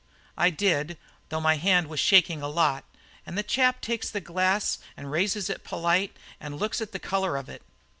[0.35, 0.99] "I did it,
[1.29, 2.85] though my hand was shaking a lot,
[3.23, 7.37] and the chap takes the glass and raises it polite, and looks at the colour
[7.37, 7.61] of it.